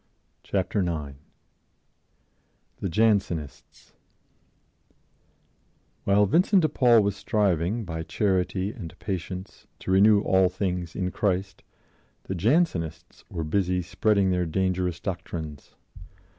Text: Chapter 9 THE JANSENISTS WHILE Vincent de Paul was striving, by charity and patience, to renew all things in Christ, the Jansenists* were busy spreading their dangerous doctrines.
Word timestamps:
Chapter 0.41 0.81
9 0.81 1.15
THE 2.79 2.89
JANSENISTS 2.89 3.93
WHILE 6.05 6.25
Vincent 6.25 6.63
de 6.63 6.69
Paul 6.69 7.03
was 7.03 7.15
striving, 7.15 7.85
by 7.85 8.01
charity 8.01 8.71
and 8.71 8.97
patience, 8.97 9.67
to 9.77 9.91
renew 9.91 10.21
all 10.21 10.49
things 10.49 10.95
in 10.95 11.11
Christ, 11.11 11.61
the 12.23 12.33
Jansenists* 12.33 13.23
were 13.29 13.43
busy 13.43 13.83
spreading 13.83 14.31
their 14.31 14.47
dangerous 14.47 14.99
doctrines. 14.99 15.75